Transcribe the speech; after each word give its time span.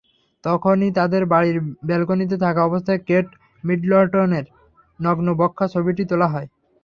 তখনই 0.43 0.91
তাঁদের 0.93 1.23
বাড়ির 1.25 1.57
ব্যালকনিতে 1.87 2.35
থাকা 2.37 2.61
অবস্থায় 2.63 3.01
কেট 3.07 3.27
মিডলটনের 3.63 4.45
নগ্ন-বক্ষা 4.99 5.65
ছবিটি 5.73 6.03
তোলা 6.09 6.27
হয়। 6.27 6.47